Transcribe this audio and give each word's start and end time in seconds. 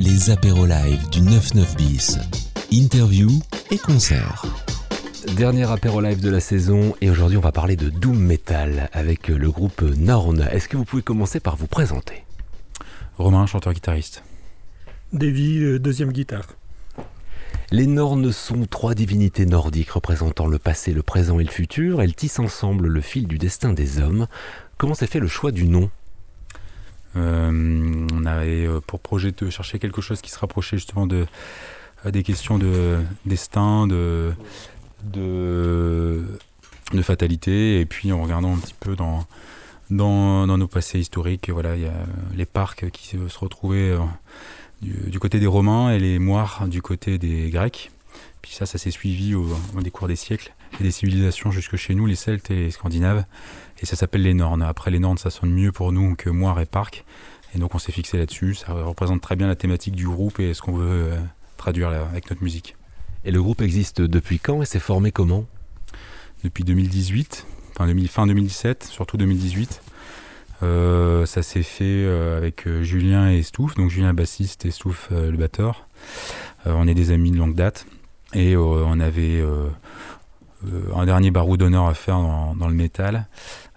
les 0.00 0.30
apéros 0.30 0.64
live 0.64 1.10
du 1.10 1.20
99 1.20 1.76
bis. 1.76 2.18
Interview 2.72 3.28
et 3.70 3.76
concert. 3.76 4.46
Dernier 5.36 5.70
apéro 5.70 6.00
live 6.00 6.22
de 6.22 6.30
la 6.30 6.40
saison 6.40 6.94
et 7.02 7.10
aujourd'hui 7.10 7.36
on 7.36 7.42
va 7.42 7.52
parler 7.52 7.76
de 7.76 7.90
Doom 7.90 8.18
Metal 8.18 8.88
avec 8.94 9.28
le 9.28 9.50
groupe 9.50 9.82
Norn. 9.82 10.48
Est-ce 10.52 10.68
que 10.68 10.78
vous 10.78 10.86
pouvez 10.86 11.02
commencer 11.02 11.38
par 11.38 11.56
vous 11.56 11.66
présenter? 11.66 12.24
Romain, 13.18 13.44
chanteur-guitariste. 13.44 14.24
Davy, 15.12 15.58
euh, 15.62 15.78
deuxième 15.78 16.12
guitare. 16.12 16.46
Les 17.70 17.86
Nornes 17.86 18.32
sont 18.32 18.64
trois 18.64 18.94
divinités 18.94 19.44
nordiques 19.44 19.90
représentant 19.90 20.46
le 20.46 20.58
passé, 20.58 20.94
le 20.94 21.02
présent 21.02 21.38
et 21.40 21.44
le 21.44 21.50
futur. 21.50 22.00
Elles 22.00 22.14
tissent 22.14 22.38
ensemble 22.38 22.88
le 22.88 23.00
fil 23.02 23.28
du 23.28 23.36
destin 23.36 23.74
des 23.74 24.00
hommes. 24.00 24.28
Comment 24.78 24.94
s'est 24.94 25.06
fait 25.06 25.20
le 25.20 25.28
choix 25.28 25.52
du 25.52 25.68
nom? 25.68 25.90
On 27.14 28.24
avait 28.24 28.66
euh, 28.66 28.80
pour 28.80 29.00
projet 29.00 29.32
de 29.32 29.50
chercher 29.50 29.78
quelque 29.78 30.00
chose 30.00 30.20
qui 30.20 30.30
se 30.30 30.38
rapprochait 30.38 30.76
justement 30.76 31.06
de 31.06 31.26
euh, 32.06 32.10
des 32.10 32.22
questions 32.22 32.58
de 32.58 32.98
destin, 33.26 33.86
de, 33.86 34.32
de 35.12 36.22
fatalité, 37.02 37.80
et 37.80 37.86
puis 37.86 38.12
en 38.12 38.22
regardant 38.22 38.54
un 38.54 38.58
petit 38.58 38.74
peu 38.78 38.96
dans 38.96 39.26
dans, 39.90 40.46
nos 40.46 40.68
passés 40.68 41.00
historiques, 41.00 41.50
voilà, 41.50 41.74
il 41.74 41.82
y 41.82 41.86
a 41.86 42.06
les 42.36 42.46
parcs 42.46 42.90
qui 42.90 43.08
se, 43.08 43.38
retrouvaient 43.38 43.90
euh, 43.90 43.98
du, 44.82 45.10
du 45.10 45.18
côté 45.18 45.40
des 45.40 45.48
Romains 45.48 45.90
et 45.90 45.98
les 45.98 46.18
moires 46.18 46.68
du 46.68 46.80
côté 46.80 47.18
des 47.18 47.50
Grecs. 47.50 47.90
Puis 48.40 48.52
ça, 48.52 48.66
ça 48.66 48.78
s'est 48.78 48.92
suivi 48.92 49.34
au, 49.34 49.48
au 49.76 49.80
décours 49.82 50.08
des 50.08 50.16
siècles 50.16 50.54
et 50.78 50.84
des 50.84 50.90
civilisations 50.90 51.50
jusque 51.50 51.76
chez 51.76 51.94
nous, 51.94 52.06
les 52.06 52.14
Celtes 52.14 52.50
et 52.50 52.56
les 52.56 52.70
Scandinaves. 52.70 53.24
Et 53.80 53.86
ça 53.86 53.96
s'appelle 53.96 54.22
les 54.22 54.34
Nornes. 54.34 54.62
Après, 54.62 54.90
les 54.90 54.98
Nornes, 54.98 55.18
ça 55.18 55.30
sonne 55.30 55.52
mieux 55.52 55.72
pour 55.72 55.92
nous 55.92 56.14
que 56.14 56.30
moire 56.30 56.60
et 56.60 56.66
parc. 56.66 57.04
Et 57.54 57.58
donc, 57.58 57.74
on 57.74 57.78
s'est 57.78 57.92
fixé 57.92 58.18
là-dessus. 58.18 58.54
Ça 58.54 58.72
représente 58.72 59.20
très 59.20 59.36
bien 59.36 59.48
la 59.48 59.56
thématique 59.56 59.94
du 59.94 60.06
groupe 60.06 60.38
et 60.38 60.54
ce 60.54 60.62
qu'on 60.62 60.72
veut 60.72 61.12
euh, 61.12 61.18
traduire 61.56 61.90
là, 61.90 62.06
avec 62.10 62.30
notre 62.30 62.42
musique. 62.42 62.76
Et 63.24 63.30
le 63.30 63.42
groupe 63.42 63.60
existe 63.60 64.00
depuis 64.00 64.38
quand 64.38 64.62
et 64.62 64.66
s'est 64.66 64.78
formé 64.78 65.12
comment? 65.12 65.44
Depuis 66.44 66.64
2018, 66.64 67.46
enfin 67.74 67.86
2000, 67.86 68.08
fin 68.08 68.26
2017, 68.26 68.84
surtout 68.84 69.18
2018. 69.18 69.82
Euh, 70.62 71.26
ça 71.26 71.42
s'est 71.42 71.62
fait 71.62 71.84
euh, 71.84 72.36
avec 72.36 72.68
Julien 72.82 73.30
et 73.30 73.42
Stouff, 73.42 73.74
donc 73.74 73.90
Julien 73.90 74.14
bassiste 74.14 74.64
et 74.64 74.70
Stouff 74.70 75.08
le 75.10 75.36
batteur. 75.36 75.86
Euh, 76.66 76.72
on 76.76 76.86
est 76.86 76.94
des 76.94 77.10
amis 77.10 77.30
de 77.30 77.36
longue 77.36 77.54
date 77.54 77.86
et 78.34 78.54
euh, 78.54 78.58
on 78.60 79.00
avait 79.00 79.42
un 80.94 81.06
dernier 81.06 81.30
barreau 81.30 81.56
d'honneur 81.56 81.86
à 81.86 81.94
faire 81.94 82.16
dans, 82.16 82.54
dans 82.54 82.68
le 82.68 82.74
métal, 82.74 83.28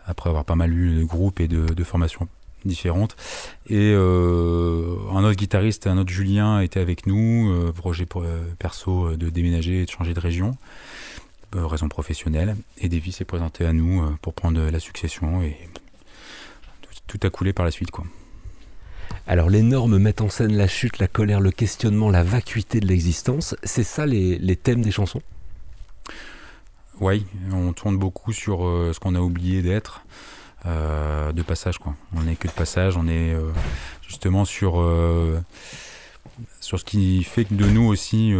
après 0.05 0.29
avoir 0.29 0.45
pas 0.45 0.55
mal 0.55 0.73
eu 0.73 0.99
de 0.99 1.03
groupes 1.03 1.39
et 1.39 1.47
de, 1.47 1.83
formations 1.83 2.27
différentes. 2.65 3.15
Et 3.67 3.91
euh, 3.93 4.95
un 5.11 5.23
autre 5.23 5.35
guitariste, 5.35 5.87
un 5.87 5.97
autre 5.97 6.11
Julien 6.11 6.61
était 6.61 6.79
avec 6.79 7.05
nous, 7.05 7.51
euh, 7.51 7.71
projet 7.71 8.05
euh, 8.15 8.43
perso 8.57 9.15
de 9.15 9.29
déménager 9.29 9.81
et 9.81 9.85
de 9.85 9.91
changer 9.91 10.13
de 10.13 10.19
région, 10.19 10.57
raison 11.53 11.89
professionnelle. 11.89 12.55
Et 12.79 12.89
Davy 12.89 13.11
s'est 13.11 13.25
présenté 13.25 13.65
à 13.65 13.73
nous 13.73 14.03
pour 14.21 14.33
prendre 14.33 14.61
la 14.61 14.79
succession 14.79 15.41
et 15.43 15.57
tout, 17.07 17.19
a 17.23 17.29
coulé 17.29 17.53
par 17.53 17.65
la 17.65 17.71
suite. 17.71 17.91
quoi. 17.91 18.05
Alors 19.27 19.49
les 19.49 19.61
normes 19.61 19.99
mettent 19.99 20.21
en 20.21 20.29
scène 20.29 20.57
la 20.57 20.67
chute, 20.67 20.99
la 20.99 21.07
colère, 21.07 21.41
le 21.41 21.51
questionnement, 21.51 22.09
la 22.09 22.23
vacuité 22.23 22.79
de 22.79 22.87
l'existence. 22.87 23.55
C'est 23.63 23.83
ça 23.83 24.05
les 24.05 24.55
thèmes 24.55 24.81
des 24.81 24.91
chansons? 24.91 25.21
Oui, 26.99 27.25
on 27.51 27.73
tourne 27.73 27.97
beaucoup 27.97 28.31
sur 28.31 28.65
euh, 28.65 28.91
ce 28.93 28.99
qu'on 28.99 29.15
a 29.15 29.19
oublié 29.19 29.61
d'être, 29.61 30.05
euh, 30.65 31.31
de 31.31 31.41
passage 31.41 31.77
quoi. 31.77 31.95
On 32.15 32.23
n'est 32.23 32.35
que 32.35 32.47
de 32.47 32.53
passage, 32.53 32.97
on 32.97 33.07
est 33.07 33.33
euh, 33.33 33.51
justement 34.01 34.45
sur 34.45 34.73
sur 36.61 36.79
ce 36.79 36.85
qui 36.85 37.23
fait 37.23 37.51
de 37.51 37.65
nous 37.65 37.85
aussi, 37.85 38.33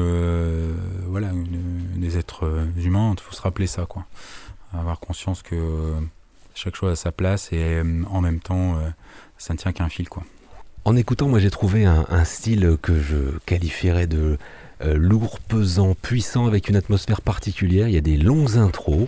voilà, 1.07 1.29
des 1.95 2.17
êtres 2.17 2.67
humains. 2.77 3.13
Il 3.17 3.21
faut 3.21 3.33
se 3.33 3.41
rappeler 3.41 3.67
ça 3.67 3.85
quoi, 3.85 4.05
avoir 4.73 4.99
conscience 4.99 5.41
que 5.41 5.93
chaque 6.55 6.75
chose 6.75 6.91
a 6.91 6.95
sa 6.95 7.11
place 7.11 7.51
et 7.51 7.81
en 8.09 8.21
même 8.21 8.39
temps, 8.39 8.77
ça 9.37 9.53
ne 9.53 9.57
tient 9.59 9.71
qu'à 9.71 9.83
un 9.83 9.89
fil 9.89 10.09
quoi. 10.09 10.23
En 10.85 10.95
écoutant, 10.95 11.27
moi 11.27 11.39
j'ai 11.39 11.51
trouvé 11.51 11.85
un, 11.85 12.05
un 12.09 12.25
style 12.25 12.77
que 12.81 12.99
je 12.99 13.37
qualifierais 13.45 14.07
de 14.07 14.37
euh, 14.85 14.95
lourd, 14.95 15.39
pesant, 15.39 15.95
puissant, 16.01 16.45
avec 16.45 16.67
une 16.67 16.75
atmosphère 16.75 17.21
particulière. 17.21 17.87
Il 17.87 17.93
y 17.93 17.97
a 17.97 18.01
des 18.01 18.17
longues 18.17 18.57
intros 18.57 19.07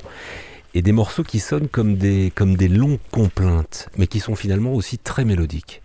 et 0.74 0.81
des 0.81 0.91
morceaux 0.91 1.24
qui 1.24 1.40
sonnent 1.40 1.68
comme 1.68 1.96
des, 1.96 2.31
comme 2.34 2.56
des 2.56 2.68
longues 2.68 3.00
complaintes, 3.12 3.90
mais 3.97 4.08
qui 4.08 4.19
sont 4.19 4.36
finalement 4.36 4.74
aussi 4.74 4.97
très 4.97 5.25
mélodiques. 5.25 5.81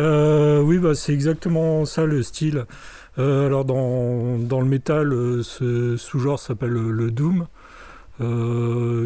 Euh, 0.00 0.60
oui, 0.60 0.78
bah, 0.78 0.94
c'est 0.94 1.12
exactement 1.12 1.84
ça 1.84 2.06
le 2.06 2.22
style. 2.22 2.64
Euh, 3.18 3.46
alors 3.46 3.64
dans, 3.64 4.38
dans 4.38 4.60
le 4.60 4.66
métal, 4.66 5.10
ce 5.42 5.96
sous-genre 5.96 6.38
s'appelle 6.38 6.70
le, 6.70 7.10
doom, 7.10 7.46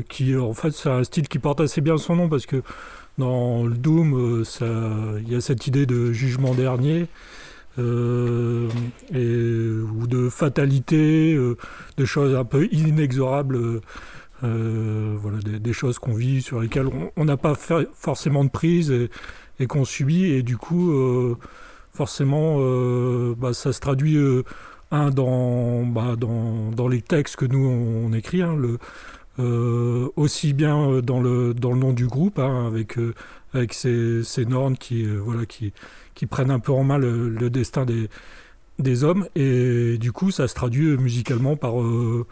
qui 0.09 0.37
en 0.37 0.55
fait 0.55 0.71
c'est 0.71 0.89
un 0.89 1.05
style 1.05 1.29
qui 1.29 1.39
porte 1.39 1.61
assez 1.61 1.81
bien 1.81 1.97
son 1.97 2.17
nom 2.17 2.29
parce 2.29 2.47
que 2.47 2.63
dans 3.19 3.65
le 3.65 3.75
doom, 3.75 4.45
il 5.21 5.33
y 5.33 5.37
a 5.37 5.41
cette 5.41 5.67
idée 5.67 5.87
de 5.87 6.13
jugement 6.13 6.55
dernier. 6.55 7.07
Euh, 7.79 8.69
ou 9.13 10.07
de 10.07 10.29
fatalité, 10.29 11.35
euh, 11.35 11.57
de 11.97 12.05
choses 12.05 12.35
un 12.35 12.45
peu 12.45 12.69
inexorables, 12.73 13.57
euh, 13.57 13.81
euh, 14.43 15.17
voilà, 15.19 15.39
des, 15.39 15.73
choses 15.73 15.99
qu'on 15.99 16.15
vit 16.15 16.43
sur 16.43 16.61
lesquelles 16.61 16.89
on- 17.17 17.25
n'a 17.25 17.37
pas 17.37 17.55
forcément 17.55 18.45
de 18.45 18.51
prise 18.51 18.91
et, 19.59 19.67
qu'on 19.67 19.85
subit. 19.85 20.25
Et 20.25 20.43
du 20.43 20.57
coup 20.57 20.95
forcément 21.93 22.59
bah, 23.35 23.53
ça 23.53 23.73
se 23.75 23.81
traduit 23.81 24.19
un 24.91 25.11
dans, 25.11 25.85
bah, 25.85 26.17
dans 26.17 26.71
dans 26.71 26.89
les 26.89 27.03
textes 27.03 27.37
que 27.37 27.45
nous 27.45 27.67
on, 27.67 28.13
écrit 28.15 28.41
hein, 28.41 28.57
aussi 30.17 30.55
bien 30.55 31.01
dans 31.03 31.21
le 31.21 31.53
dans 31.53 31.73
le 31.73 31.79
nom 31.79 31.93
du 31.93 32.07
groupe 32.07 32.39
hein, 32.39 32.67
avec 32.67 32.97
avec 33.53 33.75
ces, 33.75 34.25
normes 34.49 34.79
qui 34.79 35.05
voilà 35.05 35.45
qui 35.45 35.75
qui 36.21 36.27
prennent 36.27 36.51
un 36.51 36.59
peu 36.59 36.71
en 36.73 36.85
main 36.85 36.99
le, 36.99 37.49
destin 37.49 37.87
des 37.87 38.11
des 38.79 39.05
hommes 39.05 39.27
et 39.35 39.97
du 39.97 40.13
coup 40.13 40.31
ça 40.31 40.49
se 40.49 40.55
traduit 40.55 40.99
musicalement 40.99 41.57
par 41.57 41.81
euh, 41.81 42.27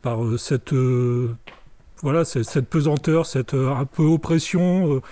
par 0.00 0.24
euh, 0.24 0.38
cette 0.38 0.72
euh, 0.72 1.34
voilà 2.02 2.24
cette, 2.24 2.68
pesanteur 2.68 3.26
cette 3.26 3.54
un 3.54 3.84
peu 3.84 4.04
oppression 4.04 5.02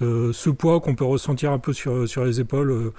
ce 0.00 0.50
poids 0.50 0.80
qu'on 0.80 0.96
peut 0.96 1.04
ressentir 1.04 1.52
un 1.52 1.60
peu 1.60 1.72
sur, 1.72 2.08
sur 2.08 2.24
les 2.24 2.40
épaules. 2.40 2.92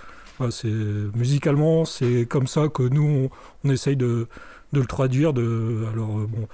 c'est 0.52 0.70
musicalement, 1.16 1.84
c'est 1.84 2.26
comme 2.30 2.48
ça 2.48 2.70
que 2.70 2.84
nous 2.84 3.30
on, 3.66 3.70
essaye 3.70 3.98
de, 3.98 4.28
de 4.72 4.80
le 4.80 4.86
traduire. 4.86 5.34
De, 5.34 5.86
alors 5.92 6.16
bon, 6.30 6.48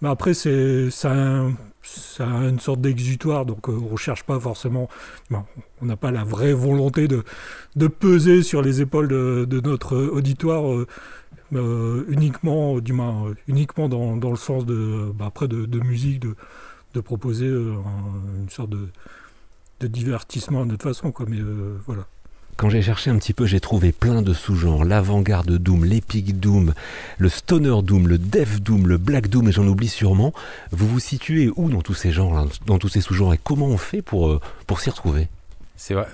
mais 0.00 0.08
après 0.08 0.32
c'est 0.32 0.88
a, 1.04 1.10
un- 1.10 1.52
ça 1.82 2.24
a 2.26 2.48
une 2.48 2.60
sorte 2.60 2.80
d'exutoire, 2.80 3.44
donc 3.44 3.68
euh, 3.68 3.72
on 3.90 3.96
cherche 3.96 4.22
pas 4.24 4.38
forcément. 4.38 4.88
on 5.30 5.86
n'a 5.86 5.96
pas 5.96 6.10
la 6.12 6.24
vraie 6.24 6.52
volonté 6.52 7.08
de, 7.08 7.88
peser 7.88 8.42
sur 8.42 8.62
les 8.62 8.80
épaules 8.80 9.08
de, 9.08 9.60
notre 9.60 9.96
auditoire. 9.96 10.70
euh, 10.70 10.86
euh, 11.54 12.04
uniquement, 12.08 12.78
du 12.78 12.94
moins, 12.94 13.34
uniquement 13.46 13.88
dans, 13.88 14.30
le 14.30 14.36
sens 14.36 14.64
de, 14.64 15.12
bah, 15.14 15.26
après 15.26 15.48
de, 15.48 15.80
musique, 15.80 16.22
de, 16.94 17.00
proposer 17.00 17.46
un- 17.48 18.40
une 18.42 18.48
sorte 18.48 18.70
de, 18.70 18.88
divertissement 19.88 20.62
à 20.62 20.64
notre 20.64 20.84
façon, 20.84 21.10
quoi. 21.12 21.26
Mais 21.28 21.40
voilà. 21.86 22.06
Quand 22.56 22.68
j'ai 22.70 22.82
cherché 22.82 23.10
un 23.10 23.16
petit 23.16 23.32
peu, 23.32 23.46
j'ai 23.46 23.60
trouvé 23.60 23.92
plein 23.92 24.22
de 24.22 24.32
sous-genres. 24.32 24.84
L'avant-garde 24.84 25.50
Doom, 25.50 25.84
l'Epic 25.84 26.38
Doom, 26.38 26.74
le 27.18 27.28
Stoner 27.28 27.82
Doom, 27.82 28.06
le 28.06 28.18
Death 28.18 28.62
Doom, 28.62 28.86
le 28.86 28.98
Black 28.98 29.28
Doom, 29.28 29.48
et 29.48 29.52
j'en 29.52 29.66
oublie 29.66 29.88
sûrement. 29.88 30.32
Vous 30.70 30.86
vous 30.86 31.00
situez 31.00 31.50
où 31.56 31.70
dans 31.70 31.80
tous 31.80 31.94
ces 31.94 32.12
genres, 32.12 32.46
dans 32.66 32.78
tous 32.78 32.88
ces 32.88 33.00
sous-genres, 33.00 33.34
et 33.34 33.40
comment 33.42 33.66
on 33.66 33.78
fait 33.78 34.02
pour, 34.02 34.28
euh, 34.28 34.40
pour 34.66 34.80
s'y 34.80 34.90
retrouver? 34.90 35.28
C'est 35.76 35.94
vrai. 35.94 36.06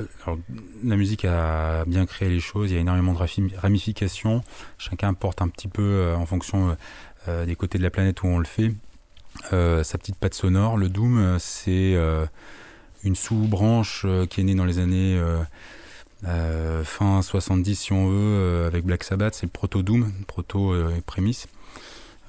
La 0.85 0.97
musique 0.97 1.27
a 1.27 1.85
bien 1.85 2.07
créé 2.07 2.31
les 2.31 2.41
choses. 2.41 2.71
Il 2.71 2.75
y 2.75 2.79
a 2.79 2.81
énormément 2.81 3.13
de 3.13 3.59
ramifications. 3.59 4.43
Chacun 4.79 5.13
porte 5.13 5.43
un 5.43 5.49
petit 5.49 5.69
peu 5.69 5.83
euh, 5.83 6.17
en 6.17 6.25
fonction 6.25 6.77
euh, 7.27 7.45
des 7.45 7.57
côtés 7.57 7.77
de 7.77 7.83
la 7.83 7.91
planète 7.91 8.23
où 8.23 8.27
on 8.29 8.39
le 8.39 8.47
fait. 8.47 8.73
sa 9.51 9.99
petite 9.99 10.17
patte 10.17 10.35
sonore. 10.35 10.79
Le 10.79 10.89
doom, 10.89 11.37
c'est 11.39 11.95
une 13.05 13.15
sous-branche 13.17 14.07
qui 14.31 14.41
est 14.41 14.45
née 14.45 14.55
dans 14.55 14.65
les 14.65 14.79
années 14.79 15.21
euh, 16.25 16.83
fin 16.85 17.23
70 17.23 17.77
si 17.77 17.93
on 17.93 18.09
veut, 18.09 18.17
euh, 18.17 18.67
avec 18.67 18.85
Black 18.85 19.05
Sabbath. 19.05 19.35
C'est 19.35 19.47
le 19.47 19.53
proto-doom, 19.53 20.13
proto-prémisse. 20.27 21.49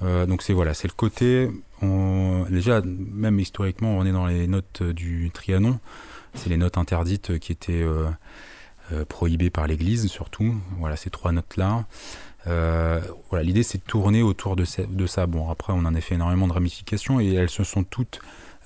Euh, 0.01 0.25
donc 0.25 0.41
c'est 0.43 0.53
voilà, 0.53 0.73
c'est 0.73 0.87
le 0.87 0.93
côté. 0.93 1.49
Déjà, 1.81 2.81
même 2.81 3.39
historiquement, 3.39 3.97
on 3.97 4.05
est 4.05 4.11
dans 4.11 4.25
les 4.25 4.47
notes 4.47 4.83
du 4.83 5.31
Trianon. 5.33 5.79
C'est 6.35 6.49
les 6.49 6.57
notes 6.57 6.77
interdites 6.77 7.39
qui 7.39 7.51
étaient 7.51 7.85
prohibées 9.07 9.49
par 9.49 9.65
l'Église, 9.65 10.07
surtout. 10.07 10.55
Voilà, 10.77 10.95
ces 10.95 11.09
trois 11.09 11.31
notes-là. 11.31 11.85
Voilà, 12.45 13.43
l'idée 13.43 13.63
c'est 13.63 13.77
de 13.77 13.83
tourner 13.83 14.21
autour 14.21 14.55
de 14.57 14.65
ça. 14.65 15.25
Bon, 15.25 15.49
après, 15.49 15.73
on 15.73 15.79
en 15.79 15.95
a 15.95 16.01
fait 16.01 16.15
énormément 16.15 16.47
de 16.47 16.53
ramifications 16.53 17.21
et 17.21 17.33
elles 17.33 17.49
se 17.49 17.63
sont 17.63 17.83
toutes 17.83 18.19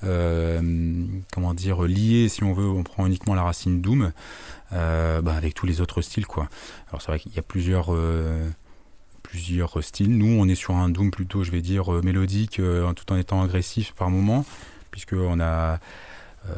comment 0.04 1.54
dire, 1.54 1.82
lié, 1.84 2.30
si 2.30 2.44
on 2.44 2.54
veut, 2.54 2.68
on 2.68 2.84
prend 2.84 3.06
uniquement 3.06 3.36
la 3.36 3.44
racine 3.44 3.82
doom, 3.82 4.12
bah, 4.72 5.36
avec 5.36 5.54
tous 5.54 5.66
les 5.66 5.82
autres 5.82 6.02
styles, 6.02 6.28
quoi. 6.28 6.50
Alors 6.90 7.02
c'est 7.02 7.08
vrai 7.08 7.20
qu'il 7.20 7.34
y 7.34 7.40
a 7.40 7.44
plusieurs 7.44 7.92
plusieurs 9.24 9.84
styles. 9.84 10.16
Nous, 10.16 10.40
on 10.40 10.48
est 10.48 10.56
sur 10.56 10.76
un 10.76 10.90
doom 10.90 11.10
plutôt, 11.10 11.44
je 11.44 11.52
vais 11.52 11.62
dire, 11.62 11.90
mélodique, 12.04 12.62
tout 12.96 13.14
en 13.14 13.18
étant 13.18 13.42
agressif 13.42 13.94
par 13.94 14.10
moment, 14.10 14.46
puisqu'on 14.92 15.40
a 15.40 15.80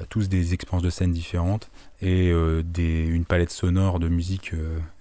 tous 0.09 0.27
des 0.27 0.53
expériences 0.53 0.83
de 0.83 0.89
scène 0.89 1.11
différentes 1.11 1.69
et 2.01 2.29
une 2.29 3.25
palette 3.25 3.51
sonore 3.51 3.99
de 3.99 4.09
musique 4.09 4.51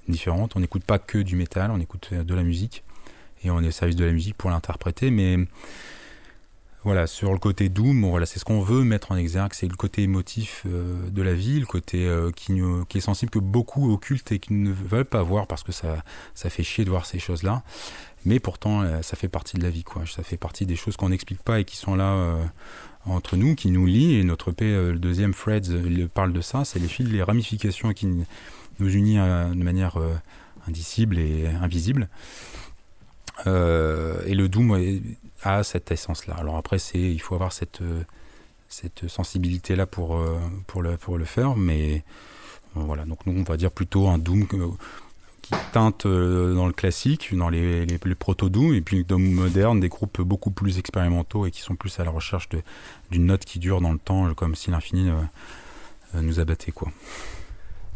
différente. 0.06 0.55
On 0.56 0.61
n'écoute 0.61 0.85
pas 0.85 0.99
que 0.99 1.19
du 1.19 1.35
métal, 1.35 1.70
on 1.70 1.81
écoute 1.81 2.12
de 2.12 2.35
la 2.35 2.43
musique 2.43 2.85
et 3.43 3.50
on 3.50 3.61
est 3.62 3.69
au 3.69 3.73
service 3.73 3.96
de 3.96 4.05
la 4.05 4.12
musique 4.12 4.37
pour 4.37 4.50
l'interpréter. 4.50 5.11
Mais 5.11 5.38
voilà, 6.84 7.06
sur 7.06 7.32
le 7.32 7.38
côté 7.38 7.70
doom, 7.70 8.04
voilà, 8.04 8.26
c'est 8.26 8.38
ce 8.38 8.44
qu'on 8.44 8.60
veut 8.60 8.84
mettre 8.84 9.10
en 9.10 9.16
exergue, 9.16 9.54
c'est 9.54 9.66
le 9.66 9.75
côté 9.75 10.02
émotif 10.02 10.64
euh, 10.66 11.08
de 11.08 11.22
la 11.22 11.32
vie, 11.32 11.58
le 11.58 11.64
côté 11.64 12.06
euh, 12.06 12.31
qui, 12.31 12.52
est 12.94 13.00
sensible 13.00 13.31
que 13.31 13.38
beaucoup 13.38 13.90
occultent 13.90 14.31
et 14.32 14.38
qui 14.38 14.52
ne 14.52 14.70
veulent 14.70 15.06
pas 15.06 15.22
voir 15.22 15.46
parce 15.46 15.62
que 15.62 15.72
ça, 15.72 16.02
fait 16.34 16.62
chier 16.62 16.84
de 16.84 16.90
voir 16.90 17.06
ces 17.06 17.19
choses-là. 17.19 17.62
Mais 18.26 18.38
pourtant, 18.38 18.82
euh, 18.82 19.00
ça 19.00 19.16
fait 19.16 19.28
partie 19.28 19.56
de 19.56 19.62
la 19.62 19.70
vie, 19.70 19.82
quoi. 19.82 20.02
Ça 20.06 20.22
fait 20.22 20.36
partie 20.36 20.66
des 20.66 20.76
choses 20.76 20.98
qu'on 20.98 21.08
n'explique 21.08 21.42
pas 21.42 21.58
et 21.58 21.64
qui 21.64 21.76
sont 21.76 21.94
là 21.94 22.36
entre 23.06 23.36
nous, 23.38 23.54
qui 23.54 23.70
nous 23.70 23.86
lient. 23.86 24.16
Et 24.16 24.25
notre 24.25 24.52
P, 24.52 24.66
le 24.66 24.98
deuxième 24.98 25.32
Freds, 25.32 25.70
il 25.86 26.08
parle 26.08 26.34
de 26.34 26.42
ça. 26.42 26.66
C'est 26.66 26.78
les 26.78 26.88
fils, 26.88 27.08
les 27.08 27.22
ramifications 27.22 27.94
qui 27.94 28.06
nous 28.06 28.94
unissent 28.94 29.16
de 29.16 29.62
manière 29.62 29.98
indicible 30.69 31.19
et 31.19 31.46
invisible. 31.46 32.08
Euh, 33.46 34.22
et 34.26 34.34
le 34.34 34.48
Doom 34.48 35.00
a 35.42 35.62
cette 35.62 35.90
essence-là. 35.90 36.34
Alors 36.34 36.56
après, 36.56 36.78
c'est, 36.78 37.00
il 37.00 37.20
faut 37.20 37.34
avoir 37.34 37.52
cette, 37.52 37.81
euh, 37.82 38.02
cette 38.69 39.08
sensibilité-là 39.08 39.86
pour, 39.86 40.16
euh, 40.16 40.38
pour, 40.66 40.82
le, 40.82 40.96
pour 40.96 41.19
le 41.19 41.25
faire, 41.25 41.56
mais 41.56 42.04
voilà. 42.75 43.04
Donc 43.04 43.26
nous, 43.26 43.38
on 43.38 43.42
va 43.42 43.56
dire 43.56 43.70
plutôt 43.70 44.08
un 44.08 44.19
Doom 44.19 44.46
qui 45.42 45.52
teinte 45.72 46.06
dans 46.06 46.66
le 46.66 46.72
classique, 46.72 47.36
dans 47.36 47.50
les, 47.50 47.84
les, 47.84 48.14
proto-Doom, 48.14 48.75
et 48.75 48.81
puis 48.81 49.04
Doom 49.04 49.22
moderne, 49.22 49.78
des 49.78 49.90
groupes 49.90 50.22
beaucoup 50.22 50.50
plus 50.50 50.78
expérimentaux 50.78 51.46
et 51.46 51.50
qui 51.50 51.60
sont 51.60 51.76
plus 51.76 52.00
à 52.00 52.04
la 52.04 52.10
recherche 52.10 52.48
d'une 53.10 53.26
note 53.26 53.44
qui 53.44 53.58
dure 53.58 53.82
dans 53.82 53.92
le 53.92 53.98
temps, 53.98 54.32
comme 54.34 54.54
si 54.54 54.70
l'infini 54.70 55.10
nous 56.14 56.40
abattait, 56.40 56.72
quoi. 56.72 56.90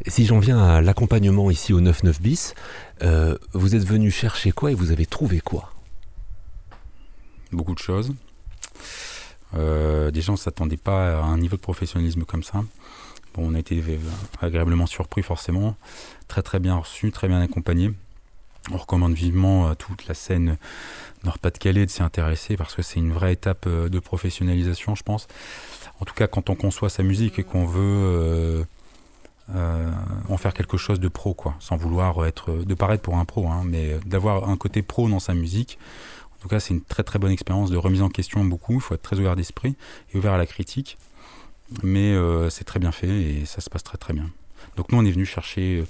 Si 0.07 0.27
j'en 0.27 0.39
viens 0.39 0.59
à 0.59 0.81
l'accompagnement 0.81 1.51
ici 1.51 1.73
au 1.73 1.81
99 1.81 2.21
bis, 2.23 2.55
euh, 3.03 3.37
vous 3.53 3.75
êtes 3.75 3.85
venu 3.85 4.11
chercher 4.11 4.53
quoi 4.53 4.71
et 4.71 4.75
vous 4.75 4.93
avez 4.93 5.07
trouvé 5.07 5.41
quoi? 5.41 5.73
Beaucoup 7.51 7.75
de 7.75 7.81
choses. 7.81 8.15
Euh, 9.55 10.11
des 10.11 10.21
gens 10.21 10.35
ne 10.35 10.39
s'attendaient 10.39 10.77
pas 10.77 11.19
à 11.19 11.25
un 11.25 11.39
niveau 11.39 11.57
de 11.57 11.63
professionnalisme 11.63 12.25
comme 12.25 12.43
ça. 12.43 12.63
On 13.37 13.55
a 13.55 13.59
été 13.61 13.83
agréablement 14.41 14.87
surpris 14.87 15.23
forcément, 15.23 15.77
très 16.27 16.43
très 16.43 16.59
bien 16.59 16.75
reçu, 16.75 17.13
très 17.13 17.29
bien 17.29 17.41
accompagné. 17.41 17.93
On 18.73 18.77
recommande 18.77 19.15
vivement 19.15 19.69
à 19.69 19.77
toute 19.77 20.09
la 20.09 20.15
scène 20.15 20.59
Nord-Pas-de-Calais 21.23 21.87
de 21.87 21.91
s'y 21.91 22.03
intéresser 22.03 22.57
parce 22.57 22.75
que 22.75 22.83
c'est 22.83 22.99
une 22.99 23.13
vraie 23.13 23.33
étape 23.33 23.67
euh, 23.69 23.89
de 23.89 23.99
professionnalisation, 24.01 24.97
je 24.97 25.05
pense. 25.05 25.29
En 26.01 26.05
tout 26.05 26.15
cas, 26.15 26.27
quand 26.27 26.51
on 26.51 26.57
conçoit 26.57 26.89
sa 26.89 27.05
musique 27.05 27.39
et 27.39 27.45
qu'on 27.45 27.65
veut 27.65 28.65
euh, 29.55 29.91
en 30.29 30.37
faire 30.37 30.53
quelque 30.53 30.77
chose 30.77 31.01
de 31.01 31.09
pro, 31.09 31.33
quoi, 31.33 31.55
sans 31.59 31.77
vouloir 31.77 32.27
être, 32.27 32.53
de 32.53 32.75
paraître 32.75 33.03
pour 33.03 33.17
un 33.17 33.25
pro, 33.25 33.49
hein, 33.49 33.63
mais 33.65 33.99
d'avoir 34.05 34.49
un 34.49 34.57
côté 34.57 34.83
pro 34.83 35.09
dans 35.09 35.21
sa 35.21 35.33
musique. 35.33 35.79
En 36.39 36.43
tout 36.43 36.49
cas, 36.49 36.61
c'est 36.61 36.75
une 36.75 36.83
très 36.83 37.03
très 37.03 37.19
bonne 37.19 37.33
expérience 37.33 37.71
de 37.71 37.79
remise 37.79 38.03
en 38.03 38.11
question 38.11 38.45
beaucoup. 38.45 38.75
Il 38.75 38.81
faut 38.81 38.95
être 38.95 39.03
très 39.03 39.19
ouvert 39.19 39.37
d'esprit 39.37 39.75
et 40.13 40.19
ouvert 40.19 40.35
à 40.35 40.39
la 40.39 40.47
critique, 40.47 40.99
mais 41.83 42.13
euh, 42.13 42.51
c'est 42.51 42.65
très 42.65 42.79
bien 42.79 42.93
fait 42.93 43.09
et 43.09 43.47
ça 43.47 43.61
se 43.61 43.71
passe 43.71 43.83
très 43.83 43.97
très 43.97 44.13
bien. 44.13 44.29
Donc 44.77 44.93
nous, 44.93 44.99
on 44.99 45.05
est 45.05 45.11
venu 45.11 45.25
chercher 45.25 45.79
euh, 45.79 45.85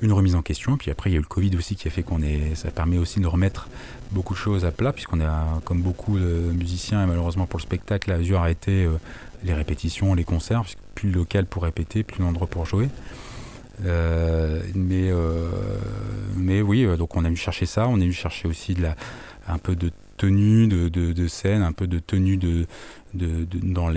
une 0.00 0.12
remise 0.12 0.36
en 0.36 0.42
question. 0.42 0.76
Puis 0.76 0.92
après, 0.92 1.10
il 1.10 1.14
y 1.14 1.16
a 1.16 1.18
eu 1.18 1.22
le 1.22 1.26
Covid 1.26 1.56
aussi 1.56 1.74
qui 1.74 1.88
a 1.88 1.90
fait 1.90 2.04
qu'on 2.04 2.22
est. 2.22 2.54
Ça 2.54 2.70
permet 2.70 2.96
aussi 2.96 3.18
de 3.18 3.26
remettre 3.26 3.68
beaucoup 4.12 4.34
de 4.34 4.38
choses 4.38 4.64
à 4.64 4.70
plat, 4.70 4.92
puisqu'on 4.92 5.20
a, 5.20 5.60
comme 5.64 5.82
beaucoup 5.82 6.16
de 6.16 6.52
musiciens, 6.52 7.02
et 7.02 7.06
malheureusement 7.06 7.46
pour 7.46 7.58
le 7.58 7.64
spectacle, 7.64 8.12
a 8.12 8.18
dû 8.18 8.36
arrêter 8.36 8.88
les 9.44 9.54
répétitions, 9.54 10.14
les 10.14 10.24
concerts, 10.24 10.64
plus 10.94 11.10
local 11.10 11.46
pour 11.46 11.62
répéter, 11.64 12.02
plus 12.02 12.22
l'endroit 12.22 12.46
pour 12.46 12.66
jouer. 12.66 12.88
Euh, 13.84 14.62
mais, 14.74 15.10
euh, 15.10 15.48
mais 16.36 16.62
oui, 16.62 16.84
euh, 16.84 16.96
donc 16.96 17.16
on 17.16 17.24
a 17.24 17.30
dû 17.30 17.36
chercher 17.36 17.66
ça, 17.66 17.88
on 17.88 17.96
a 17.96 18.04
dû 18.04 18.12
chercher 18.12 18.46
aussi 18.48 18.76
un 19.48 19.58
peu 19.58 19.74
de 19.74 19.90
tenue 20.16 20.68
de, 20.68 21.26
scène, 21.26 21.62
un 21.62 21.72
peu 21.72 21.86
de 21.86 21.98
tenue 21.98 22.36
de, 22.36 22.66
dans, 23.14 23.88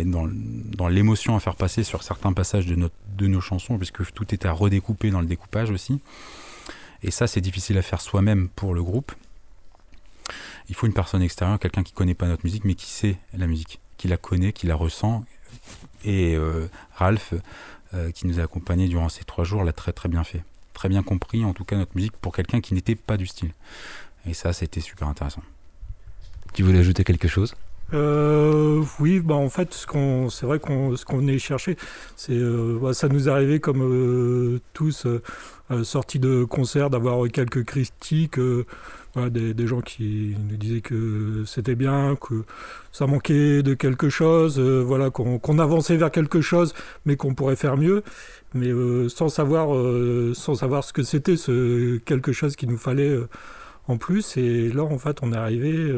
l'émotion 0.88 1.36
à 1.36 1.40
faire 1.40 1.56
passer 1.56 1.84
sur 1.84 2.04
certains 2.04 2.34
passages 2.34 2.66
de 2.66 3.28
nos 3.28 3.42
chansons, 3.42 3.78
puisque 3.78 4.12
tout 4.12 4.34
est 4.34 4.46
à 4.46 4.52
redécouper 4.52 5.12
dans 5.12 5.22
le 5.22 5.28
découpage 5.28 5.70
aussi. 5.70 6.00
Et 7.04 7.12
ça, 7.12 7.28
c'est 7.28 7.42
difficile 7.42 7.78
à 7.78 7.84
faire 7.84 8.02
soi-même 8.02 8.50
pour 8.50 8.74
le 8.74 8.82
groupe. 8.82 9.12
Il 10.70 10.74
faut 10.74 10.88
une 10.88 10.94
personne 10.94 11.22
extérieure, 11.22 11.60
quelqu'un 11.60 11.84
qui 11.84 11.94
connaît 11.94 12.16
pas 12.16 12.28
notre 12.28 12.44
musique, 12.44 12.66
mais 12.66 12.74
qui 12.74 12.88
sait 12.88 13.18
la 13.38 13.46
musique, 13.46 13.80
qui 13.98 14.08
la 14.08 14.18
connaît, 14.18 14.54
qui 14.54 14.68
la 14.68 14.76
ressent, 14.76 15.24
et 16.04 16.36
euh, 16.36 16.68
Ralph, 16.96 17.34
euh, 17.94 18.12
qui 18.12 18.28
nous 18.28 18.40
a 18.40 18.44
accompagnés 18.44 18.88
durant 18.88 19.10
ces 19.10 19.24
trois 19.24 19.44
jours, 19.44 19.64
l'a 19.64 19.74
très 19.74 19.92
très 19.92 20.10
bien 20.10 20.24
fait. 20.24 20.44
Très 20.74 20.90
bien 20.90 21.04
compris, 21.04 21.46
en 21.46 21.54
tout 21.54 21.64
cas, 21.64 21.78
notre 21.78 21.96
musique 21.96 22.16
pour 22.18 22.34
quelqu'un 22.34 22.62
qui 22.62 22.74
n'était 22.74 22.96
pas 22.96 23.18
du 23.18 23.28
style. 23.28 23.52
Et 24.28 24.34
ça, 24.34 24.54
c'était 24.54 24.82
super 24.82 25.08
intéressant. 25.08 25.42
Tu 26.54 26.64
voulais 26.64 26.80
ajouter 26.80 27.04
quelque 27.04 27.28
chose? 27.28 27.56
Euh, 27.94 28.84
oui, 29.00 29.20
bah 29.20 29.36
en 29.36 29.50
fait, 29.50 29.74
ce 29.74 29.86
qu'on, 29.86 30.30
c'est 30.30 30.46
vrai 30.46 30.60
qu'on, 30.60 30.96
ce 30.96 31.06
qu'on 31.06 31.18
venait 31.18 31.38
chercher, 31.38 31.78
c'est, 32.16 32.38
bah, 32.82 32.94
ça 32.94 33.08
nous 33.08 33.30
arrivait 33.30 33.60
comme 33.60 34.60
tous 34.74 35.08
sortis 35.84 36.20
de 36.20 36.44
concert 36.44 36.90
d'avoir 36.90 37.30
quelques 37.30 37.64
critiques 37.64 38.40
des, 39.30 39.68
gens 39.68 39.82
qui 39.82 40.36
nous 40.50 40.58
disaient 40.58 40.82
que 40.82 41.44
c'était 41.46 41.76
bien, 41.76 42.16
que 42.16 42.44
ça 42.92 43.08
manquait 43.08 43.64
de 43.64 43.74
quelque 43.74 44.10
chose, 44.10 44.60
euh, 44.60 44.82
voilà, 44.82 45.10
qu'on 45.10 45.60
avançait 45.60 45.98
vers 45.98 46.12
quelque 46.12 46.42
chose, 46.42 46.74
mais 47.06 47.16
qu'on 47.16 47.34
pourrait 47.34 47.56
faire 47.56 47.78
mieux, 47.78 48.04
mais 48.54 48.68
euh, 48.68 49.10
sans, 49.10 49.30
savoir, 49.30 49.74
euh, 49.76 50.34
sans 50.36 50.56
savoir 50.56 50.84
ce 50.84 50.94
que 50.94 51.04
c'était, 51.04 51.38
ce 51.38 51.98
quelque 52.00 52.32
chose 52.34 52.56
qu'il 52.56 52.70
nous 52.70 52.78
fallait 52.78 53.18
en 53.88 53.98
plus. 53.98 54.38
Et 54.38 54.70
là, 54.70 54.84
en 54.84 54.98
fait, 54.98 55.20
on 55.22 55.32
est 55.32 55.38
arrivé. 55.38 55.96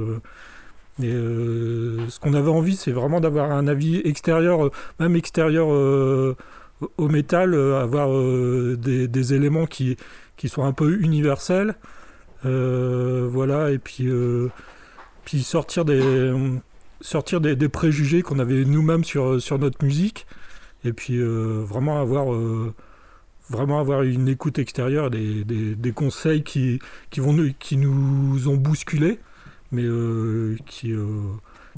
et 1.02 1.12
ce 1.12 2.20
qu'on 2.20 2.34
avait 2.34 2.52
envie, 2.52 2.76
c'est 2.76 2.92
vraiment 2.92 3.20
d'avoir 3.20 3.52
un 3.52 3.68
avis 3.68 3.98
extérieur, 4.06 4.72
même 5.00 5.16
extérieur 5.16 5.68
au 6.98 7.08
métal, 7.10 7.56
avoir 7.56 8.10
des, 8.78 9.34
éléments 9.34 9.66
qui, 9.66 9.98
qui 10.38 10.50
sont 10.50 10.64
un 10.64 10.74
peu 10.74 11.00
universels. 11.02 11.76
Euh, 12.46 13.28
voilà, 13.30 13.72
et 13.72 13.80
puis, 13.80 14.08
euh, 14.08 14.50
puis 15.26 15.44
sortir 15.44 15.86
des, 15.86 16.34
sortir 17.02 17.42
des, 17.42 17.70
préjugés 17.70 18.22
qu'on 18.22 18.40
avait 18.40 18.66
nous-mêmes 18.66 19.04
sur, 19.04 19.42
sur 19.42 19.60
notre 19.60 19.84
musique, 19.84 20.28
et 20.86 20.94
puis 20.94 21.18
euh, 21.18 21.64
vraiment 21.66 22.00
avoir 22.00 22.28
vraiment 23.50 23.80
avoir 23.80 24.04
une 24.04 24.28
écoute 24.28 24.60
extérieure, 24.60 25.10
des, 25.10 25.46
des, 25.46 25.92
conseils 25.94 26.44
qui, 26.44 26.80
qui, 27.10 27.22
vont, 27.22 27.54
qui 27.60 27.78
nous 27.78 28.48
ont 28.50 28.58
bousculés, 28.58 29.20
mais 29.72 29.86
qui, 30.66 30.94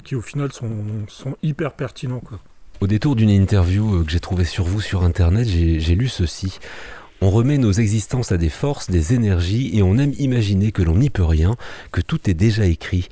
qui 0.02 0.16
au 0.16 0.20
final 0.20 0.52
sont, 0.52 0.72
sont 1.06 1.36
hyper 1.44 1.72
pertinents. 1.74 2.18
Quoi. 2.18 2.40
Au 2.80 2.88
détour 2.88 3.14
d'une 3.14 3.30
interview 3.30 4.02
que 4.02 4.10
j'ai 4.10 4.18
trouvée 4.18 4.44
sur 4.44 4.64
vous 4.64 4.80
sur 4.80 5.04
Internet, 5.04 5.46
j'ai 5.46 5.94
lu 5.94 6.08
ceci. 6.08 6.58
On 7.22 7.30
remet 7.30 7.58
nos 7.58 7.72
existences 7.72 8.32
à 8.32 8.38
des 8.38 8.48
forces, 8.48 8.90
des 8.90 9.12
énergies, 9.14 9.76
et 9.76 9.82
on 9.82 9.98
aime 9.98 10.14
imaginer 10.18 10.72
que 10.72 10.82
l'on 10.82 10.96
n'y 10.96 11.10
peut 11.10 11.24
rien, 11.24 11.56
que 11.92 12.00
tout 12.00 12.30
est 12.30 12.34
déjà 12.34 12.64
écrit. 12.64 13.08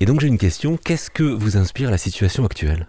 Et 0.00 0.06
donc 0.06 0.20
j'ai 0.20 0.28
une 0.28 0.38
question, 0.38 0.76
qu'est-ce 0.76 1.10
que 1.10 1.22
vous 1.22 1.56
inspire 1.56 1.90
la 1.90 1.98
situation 1.98 2.44
actuelle? 2.44 2.86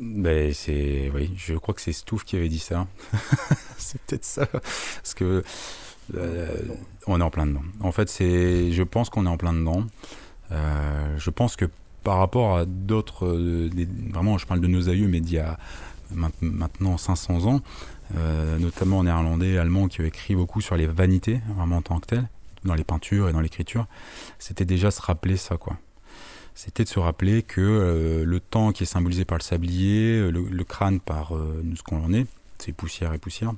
Ben, 0.00 0.52
c'est 0.54 1.10
oui, 1.14 1.32
je 1.36 1.54
crois 1.54 1.74
que 1.74 1.80
c'est 1.80 1.92
Stouff 1.92 2.24
qui 2.24 2.36
avait 2.36 2.48
dit 2.48 2.58
ça. 2.58 2.86
c'est 3.78 4.00
peut-être 4.02 4.24
ça 4.24 4.46
parce 4.46 5.14
que 5.14 5.42
euh, 6.14 6.56
on 7.06 7.20
est 7.20 7.24
en 7.24 7.30
plein 7.30 7.46
dedans. 7.46 7.62
En 7.80 7.92
fait, 7.92 8.08
c'est 8.08 8.72
je 8.72 8.82
pense 8.82 9.10
qu'on 9.10 9.26
est 9.26 9.28
en 9.28 9.38
plein 9.38 9.52
dedans. 9.52 9.84
Euh, 10.52 11.16
je 11.18 11.30
pense 11.30 11.56
que 11.56 11.64
par 12.04 12.18
rapport 12.18 12.58
à 12.58 12.66
d'autres 12.66 13.26
euh, 13.26 13.70
vraiment 14.12 14.38
je 14.38 14.46
parle 14.46 14.60
de 14.60 14.68
nos 14.68 14.88
aïeux 14.88 15.08
mais 15.08 15.20
d'il 15.20 15.34
y 15.34 15.38
a 15.38 15.58
maintenant 16.12 16.98
500 16.98 17.46
ans, 17.46 17.60
euh, 18.16 18.58
notamment 18.58 19.02
néerlandais, 19.02 19.58
allemand, 19.58 19.88
qui 19.88 20.00
ont 20.00 20.04
écrit 20.04 20.34
beaucoup 20.36 20.60
sur 20.60 20.76
les 20.76 20.86
vanités, 20.86 21.40
vraiment 21.56 21.78
en 21.78 21.82
tant 21.82 21.98
que 21.98 22.06
tel, 22.06 22.28
dans 22.64 22.74
les 22.74 22.84
peintures 22.84 23.28
et 23.28 23.32
dans 23.32 23.40
l'écriture, 23.40 23.86
c'était 24.38 24.64
déjà 24.64 24.90
se 24.90 25.02
rappeler 25.02 25.36
ça, 25.36 25.56
quoi. 25.56 25.76
C'était 26.54 26.84
de 26.84 26.88
se 26.88 26.98
rappeler 26.98 27.42
que 27.42 27.60
euh, 27.60 28.24
le 28.24 28.40
temps 28.40 28.72
qui 28.72 28.84
est 28.84 28.86
symbolisé 28.86 29.24
par 29.24 29.36
le 29.36 29.42
sablier, 29.42 30.30
le, 30.30 30.64
crâne 30.64 31.00
par 31.00 31.36
euh, 31.36 31.62
ce 31.74 31.82
qu'on 31.82 32.02
en 32.02 32.12
est, 32.12 32.26
c'est 32.58 32.72
poussière 32.72 33.12
et 33.12 33.18
poussière, 33.18 33.52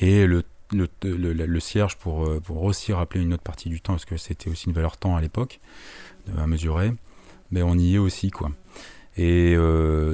et 0.00 0.26
le, 0.26 0.44
le, 0.72 0.88
le, 1.02 1.60
cierge 1.60 1.96
pour, 1.96 2.40
pour 2.42 2.62
aussi 2.62 2.92
rappeler 2.92 3.20
une 3.20 3.34
autre 3.34 3.42
partie 3.42 3.68
du 3.68 3.80
temps, 3.80 3.94
parce 3.94 4.04
que 4.04 4.16
c'était 4.16 4.48
aussi 4.50 4.66
une 4.66 4.72
valeur 4.72 4.96
temps 4.96 5.16
à 5.16 5.20
l'époque, 5.20 5.60
à 6.38 6.46
mesurer. 6.46 6.92
ben 7.50 7.64
on 7.64 7.76
y 7.76 7.96
est 7.96 7.98
aussi 7.98 8.30
quoi. 8.30 8.52
Et 9.16 9.56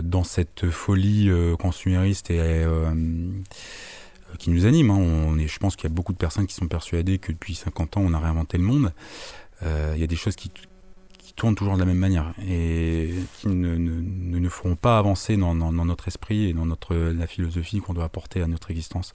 dans 0.02 0.24
cette 0.24 0.70
folie 0.70 1.30
consumériste 1.58 2.30
et 2.30 2.64
qui 4.38 4.50
nous 4.50 4.66
anime, 4.66 4.90
hein, 4.90 4.96
on 4.98 5.38
je 5.38 5.58
pense 5.58 5.76
qu'il 5.76 5.88
y 5.88 5.92
a 5.92 5.94
beaucoup 5.94 6.12
de 6.12 6.18
personnes 6.18 6.46
qui 6.46 6.54
sont 6.54 6.68
persuadées 6.68 7.18
que 7.18 7.32
depuis 7.32 7.54
50 7.54 7.96
ans 7.96 8.02
on 8.04 8.12
a 8.12 8.18
réinventé 8.18 8.58
le 8.58 8.64
monde. 8.64 8.92
Il 9.62 9.98
y 9.98 10.02
a 10.02 10.06
des 10.06 10.16
choses 10.16 10.34
qui, 10.36 10.50
tournent 11.38 11.54
toujours 11.54 11.74
de 11.74 11.80
la 11.80 11.86
même 11.86 11.96
manière 11.96 12.34
et 12.46 13.14
qui 13.38 13.48
ne, 13.48 13.76
ne, 13.76 14.38
ne 14.38 14.48
feront 14.48 14.76
pas 14.76 14.98
avancer 14.98 15.36
dans, 15.36 15.54
dans, 15.54 15.72
notre 15.72 16.08
esprit 16.08 16.50
et 16.50 16.52
dans 16.52 16.66
notre, 16.66 16.94
la 16.94 17.26
philosophie 17.26 17.80
qu'on 17.80 17.94
doit 17.94 18.04
apporter 18.04 18.42
à 18.42 18.46
notre 18.46 18.70
existence. 18.70 19.14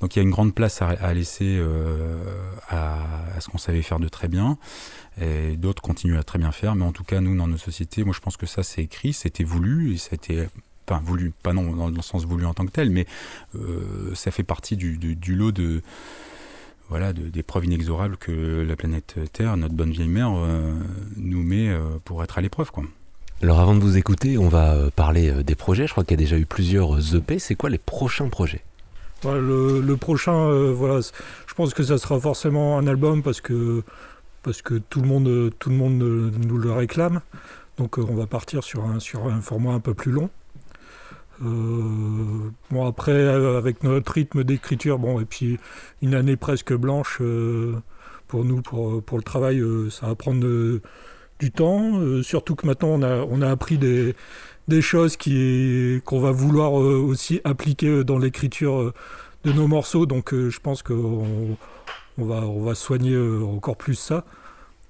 Donc 0.00 0.14
il 0.14 0.20
y 0.20 0.20
a 0.20 0.22
une 0.22 0.30
grande 0.30 0.54
place 0.54 0.80
à, 0.80 1.12
laisser 1.12 1.56
euh, 1.58 2.16
à, 2.68 3.40
ce 3.40 3.48
qu'on 3.48 3.58
savait 3.58 3.82
faire 3.82 4.00
de 4.00 4.08
très 4.08 4.28
bien 4.28 4.58
et 5.20 5.56
d'autres 5.56 5.82
continuent 5.82 6.18
à 6.18 6.22
très 6.22 6.38
bien 6.38 6.52
faire, 6.52 6.74
mais 6.76 6.84
en 6.84 6.92
tout 6.92 7.04
cas 7.04 7.20
nous 7.20 7.36
dans 7.36 7.48
nos 7.48 7.58
sociétés, 7.58 8.04
moi 8.04 8.14
je 8.14 8.20
pense 8.20 8.36
que 8.36 8.46
ça 8.46 8.62
c'est 8.62 8.82
écrit, 8.82 9.12
c'était 9.12 9.44
voulu 9.44 9.94
et 9.94 9.98
ça 9.98 10.10
a 10.12 10.14
été 10.14 10.46
enfin 10.88 11.02
voulu, 11.04 11.32
pas 11.42 11.52
non 11.52 11.74
dans 11.74 11.88
le 11.88 12.02
sens 12.02 12.24
voulu 12.24 12.46
en 12.46 12.54
tant 12.54 12.64
que 12.64 12.70
tel, 12.70 12.90
mais 12.90 13.06
euh, 13.56 14.14
ça 14.14 14.30
fait 14.30 14.44
partie 14.44 14.76
du, 14.76 14.98
du 14.98 15.34
lot 15.34 15.50
de 15.50 15.82
voilà, 16.88 17.12
des 17.12 17.42
preuves 17.42 17.64
inexorables 17.64 18.16
que 18.16 18.64
la 18.66 18.76
planète 18.76 19.16
Terre, 19.32 19.56
notre 19.56 19.74
bonne 19.74 19.90
vieille 19.90 20.08
mère, 20.08 20.32
euh, 20.36 20.72
nous 21.16 21.42
met 21.42 21.68
euh, 21.68 21.80
pour 22.04 22.22
être 22.22 22.38
à 22.38 22.40
l'épreuve. 22.40 22.70
quoi. 22.70 22.84
Alors 23.42 23.60
avant 23.60 23.74
de 23.74 23.80
vous 23.80 23.96
écouter, 23.96 24.38
on 24.38 24.48
va 24.48 24.74
euh, 24.74 24.90
parler 24.94 25.42
des 25.42 25.56
projets. 25.56 25.86
Je 25.86 25.92
crois 25.92 26.04
qu'il 26.04 26.12
y 26.12 26.22
a 26.22 26.24
déjà 26.24 26.38
eu 26.38 26.46
plusieurs 26.46 27.14
EP. 27.14 27.38
C'est 27.38 27.56
quoi 27.56 27.70
les 27.70 27.78
prochains 27.78 28.28
projets? 28.28 28.62
Le, 29.24 29.94
prochain, 29.96 30.70
voilà, 30.70 31.00
je 31.00 31.54
pense 31.54 31.74
que 31.74 31.82
ça 31.82 31.98
sera 31.98 32.20
forcément 32.20 32.78
un 32.78 32.86
album 32.86 33.24
parce 33.24 33.40
que, 33.40 33.82
parce 34.44 34.62
que 34.62 34.74
tout, 34.74 35.00
le 35.00 35.08
monde, 35.08 35.50
tout 35.58 35.70
le 35.70 35.74
monde 35.74 35.98
nous 35.98 36.58
le 36.58 36.70
réclame. 36.70 37.20
Donc 37.76 37.98
on 37.98 38.14
va 38.14 38.26
partir 38.26 38.62
sur 38.62 38.84
un, 38.84 39.00
sur 39.00 39.26
un 39.26 39.40
format 39.40 39.72
un 39.72 39.80
peu 39.80 39.94
plus 39.94 40.12
long. 40.12 40.30
Euh, 41.44 42.50
bon 42.70 42.86
après 42.86 43.12
euh, 43.12 43.58
avec 43.58 43.82
notre 43.82 44.10
rythme 44.12 44.42
d'écriture 44.42 44.98
bon 44.98 45.20
et 45.20 45.26
puis 45.26 45.58
une 46.00 46.14
année 46.14 46.36
presque 46.36 46.72
blanche 46.72 47.18
euh, 47.20 47.74
pour 48.26 48.42
nous 48.44 48.62
pour, 48.62 49.02
pour 49.02 49.18
le 49.18 49.22
travail 49.22 49.62
ça 49.90 50.06
va 50.06 50.14
prendre 50.14 50.46
du 51.38 51.52
temps. 51.52 52.22
Surtout 52.22 52.54
que 52.54 52.66
maintenant 52.66 52.88
on 52.88 53.02
a, 53.02 53.16
on 53.28 53.42
a 53.42 53.50
appris 53.50 53.76
des, 53.76 54.14
des 54.68 54.80
choses 54.80 55.16
qui 55.16 56.00
qu'on 56.04 56.20
va 56.20 56.32
vouloir 56.32 56.72
aussi 56.72 57.40
appliquer 57.44 58.04
dans 58.04 58.18
l'écriture 58.18 58.92
de 59.44 59.52
nos 59.52 59.68
morceaux. 59.68 60.06
Donc 60.06 60.34
je 60.34 60.58
pense 60.60 60.82
qu'on 60.82 61.56
on 62.18 62.24
va, 62.24 62.36
on 62.36 62.62
va 62.62 62.74
soigner 62.74 63.16
encore 63.16 63.76
plus 63.76 63.94
ça. 63.94 64.24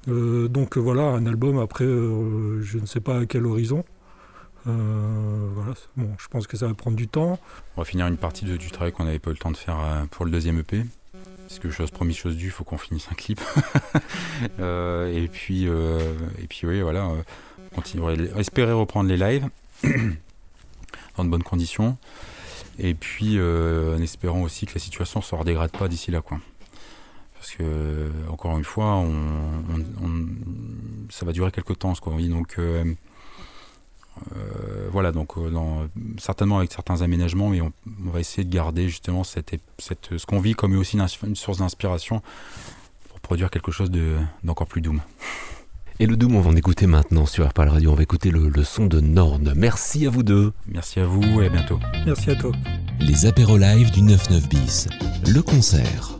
Donc 0.06 0.78
voilà 0.78 1.02
un 1.02 1.26
album 1.26 1.58
après 1.58 1.84
je 1.84 2.78
ne 2.78 2.86
sais 2.86 3.00
pas 3.00 3.20
à 3.20 3.26
quel 3.26 3.44
horizon 3.46 3.84
euh, 4.68 5.48
voilà, 5.54 5.74
je 5.96 6.28
pense 6.28 6.46
que 6.46 6.56
ça 6.56 6.66
va 6.66 6.74
prendre 6.74 6.96
du 6.96 7.08
temps. 7.08 7.38
On 7.76 7.80
va 7.80 7.84
finir 7.84 8.06
une 8.06 8.16
partie 8.16 8.44
du 8.44 8.70
travail 8.70 8.92
qu'on 8.92 9.04
n'avait 9.04 9.18
pas 9.18 9.30
eu 9.30 9.34
le 9.34 9.38
temps 9.38 9.50
de 9.50 9.56
faire 9.56 9.78
euh, 9.78 10.04
pour 10.10 10.24
le 10.24 10.30
deuxième 10.30 10.58
EP. 10.58 10.84
Parce 11.46 11.60
que 11.60 11.70
chose 11.70 11.92
promise, 11.92 12.16
chose 12.16 12.36
due, 12.36 12.46
il 12.46 12.50
faut 12.50 12.64
qu'on 12.64 12.78
finisse 12.78 13.08
un 13.10 13.14
clip. 13.14 13.40
Euh, 14.60 15.10
et 15.14 15.28
puis, 15.28 15.64
et 15.64 16.46
puis 16.46 16.66
oui, 16.66 16.82
voilà, 16.82 17.10
continuer, 17.74 18.28
espérer 18.36 18.72
reprendre 18.72 19.08
les 19.08 19.16
lives 19.16 19.48
dans 21.16 21.24
de 21.24 21.30
bonnes 21.30 21.42
conditions. 21.42 21.96
Et 22.78 22.92
puis, 22.92 23.40
en 23.40 24.00
espérant 24.02 24.42
aussi 24.42 24.66
que 24.66 24.74
la 24.74 24.80
situation 24.80 25.20
ne 25.20 25.24
se 25.24 25.34
redégrade 25.34 25.70
pas 25.70 25.88
d'ici 25.88 26.10
là, 26.10 26.20
quoi. 26.20 26.38
Parce 27.34 27.52
que, 27.52 28.10
encore 28.28 28.58
une 28.58 28.64
fois, 28.64 29.02
ça 31.08 31.24
va 31.24 31.32
durer 31.32 31.50
quelques 31.50 31.78
temps, 31.78 31.94
ce 31.94 32.02
qu'on 32.02 32.18
dit. 32.18 32.28
Donc, 32.28 32.58
euh, 34.36 34.88
voilà, 34.90 35.12
donc 35.12 35.36
euh, 35.36 35.88
certainement 36.18 36.58
avec 36.58 36.72
certains 36.72 37.02
aménagements, 37.02 37.48
mais 37.48 37.60
on, 37.60 37.72
va 38.10 38.20
essayer 38.20 38.44
de 38.44 38.52
garder 38.52 38.88
justement 38.88 39.24
cette, 39.24 39.54
cette, 39.78 40.16
ce 40.16 40.26
qu'on 40.26 40.40
vit 40.40 40.54
comme 40.54 40.76
aussi 40.76 40.98
une, 40.98 41.36
source 41.36 41.58
d'inspiration 41.58 42.22
pour 43.08 43.20
produire 43.20 43.50
quelque 43.50 43.72
chose 43.72 43.90
d'encore 44.42 44.66
plus 44.66 44.80
doom. 44.80 45.00
Et 45.98 46.04
le 46.04 46.18
Doom, 46.18 46.36
on 46.36 46.42
va 46.42 46.50
en 46.50 46.56
écouter 46.56 46.86
maintenant 46.86 47.24
sur 47.24 47.44
Airpal 47.44 47.70
Radio. 47.70 47.92
On 47.92 47.94
va 47.94 48.02
écouter 48.02 48.30
le, 48.30 48.50
le, 48.50 48.64
son 48.64 48.84
de 48.84 49.00
Nord. 49.00 49.38
Merci 49.56 50.06
à 50.06 50.10
vous 50.10 50.22
deux. 50.22 50.52
Merci 50.66 51.00
à 51.00 51.06
vous 51.06 51.40
et 51.40 51.46
à 51.46 51.48
bientôt. 51.48 51.80
Merci 52.04 52.30
à 52.30 52.34
toi. 52.34 52.52
Les 53.00 53.24
apéros 53.24 53.56
live 53.56 53.90
du 53.92 54.04
99 54.04 54.48
bis. 54.50 54.88
Le 55.26 55.40
concert. 55.40 56.18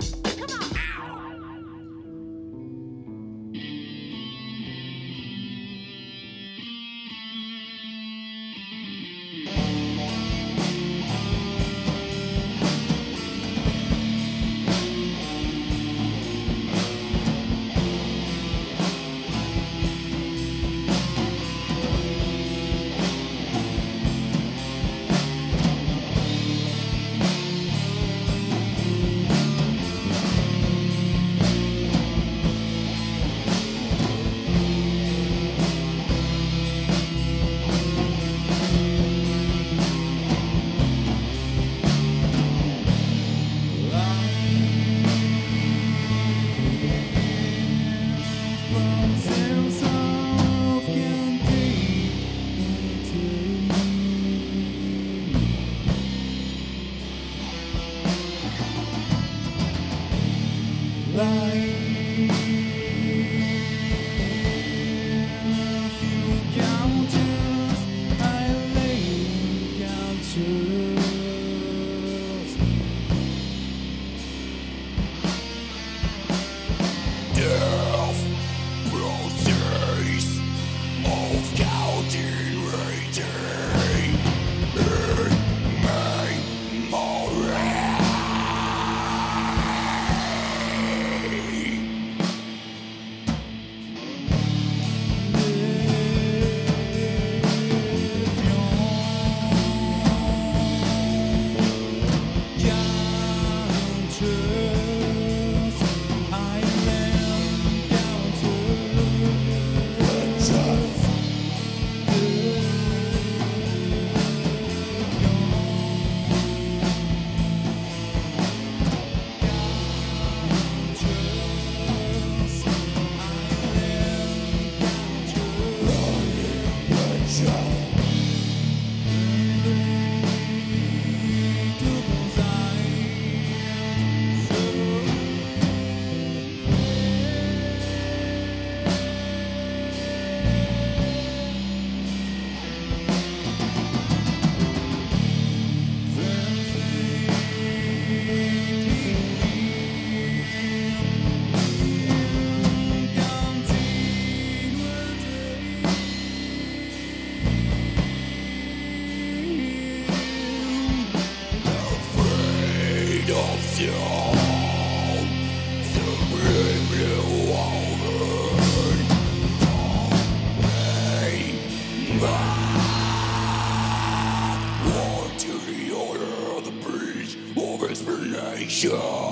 show. 178.77 179.26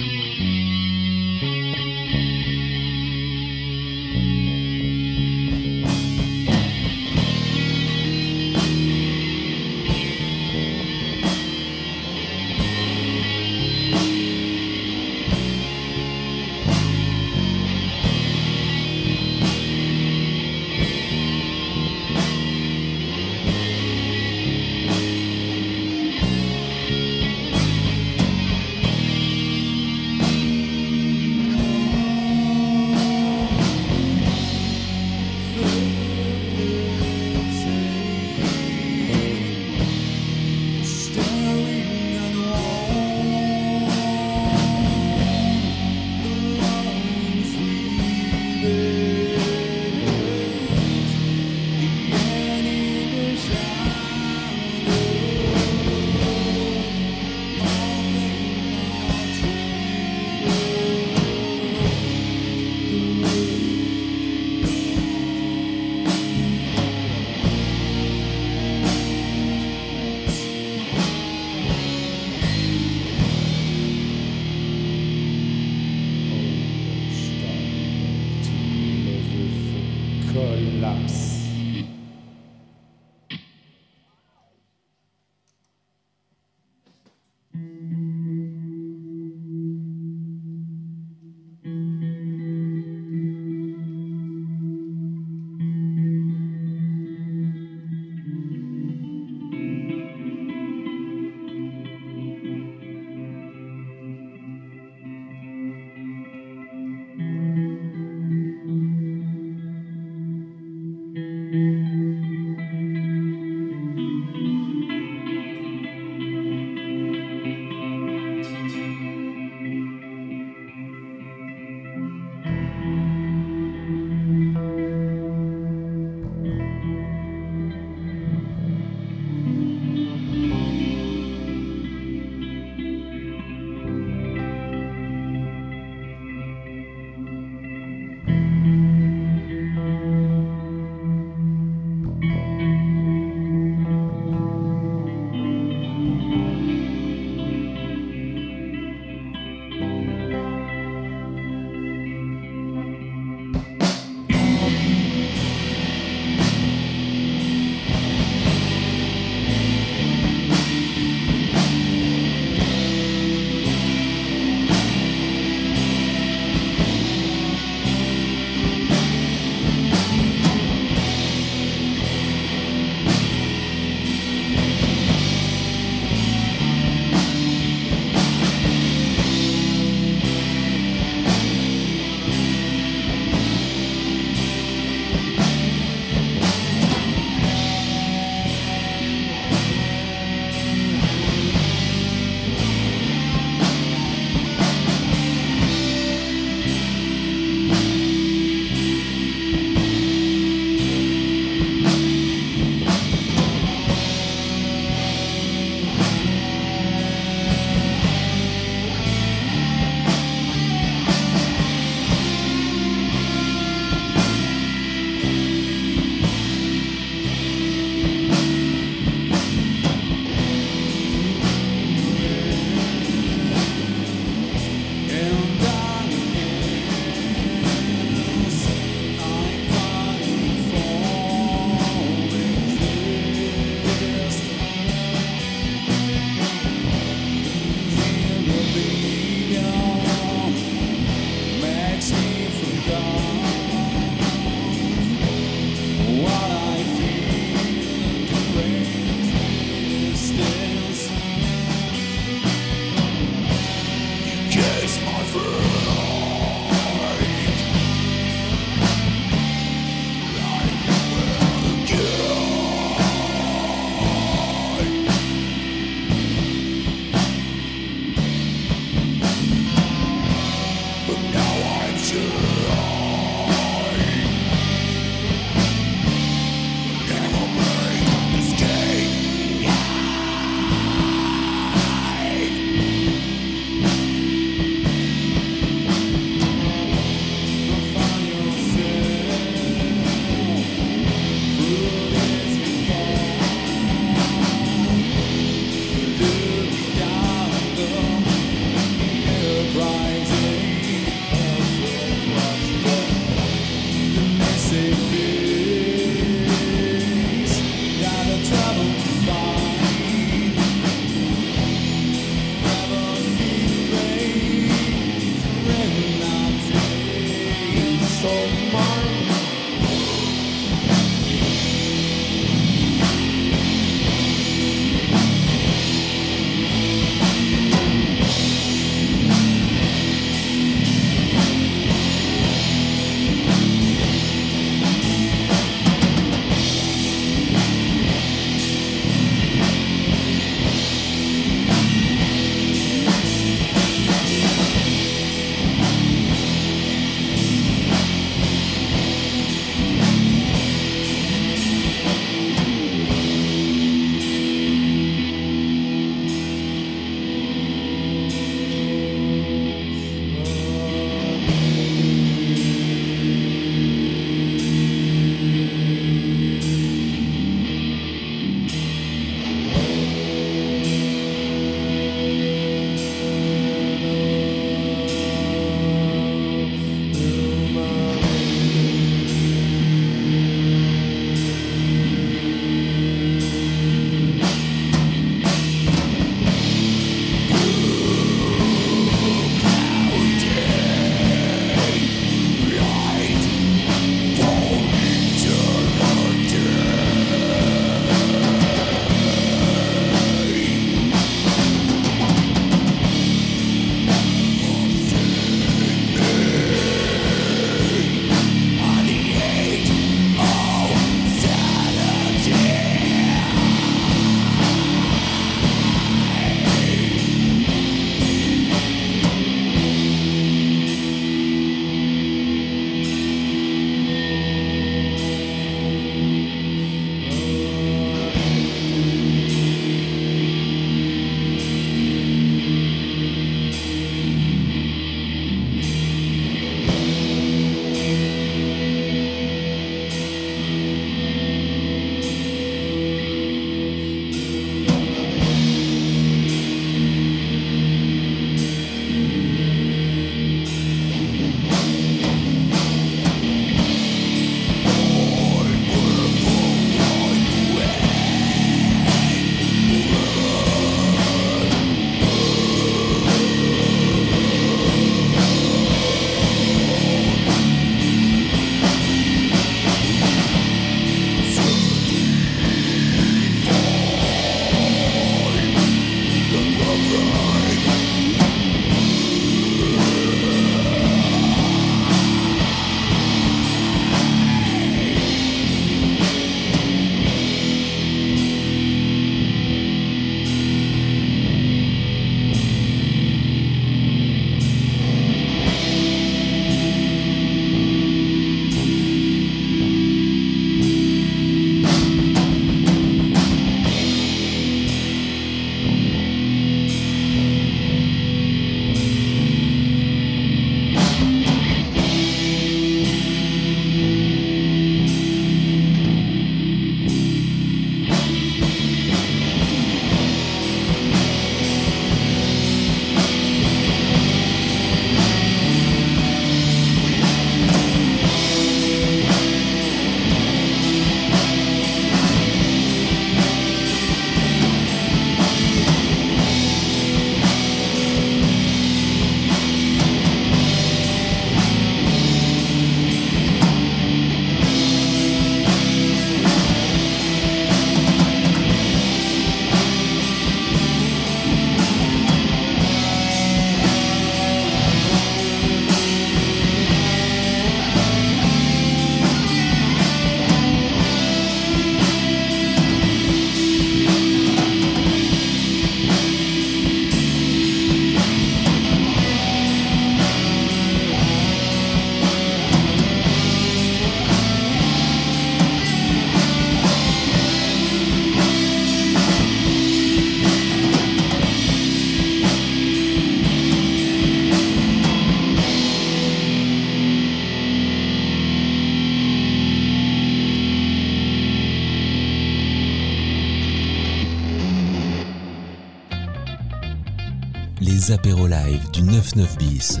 99 599.22 599.58
bis. 599.58 600.00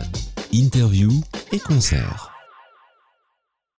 Interview 0.50 1.10
et 1.52 1.58
concert. 1.58 2.29